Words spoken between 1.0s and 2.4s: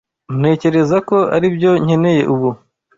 ko aribyo nkeneye